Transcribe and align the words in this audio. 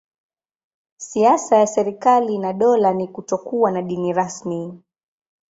Siasa 0.97 1.57
ya 1.57 1.67
serikali 1.67 2.37
na 2.37 2.53
dola 2.53 2.93
ni 2.93 3.07
kutokuwa 3.07 3.71
na 3.71 3.81
dini 3.81 4.13
rasmi. 4.13 4.81